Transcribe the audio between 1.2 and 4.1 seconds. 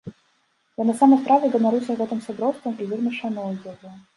справе ганаруся гэтым сяброўствам і вельмі шаную яго.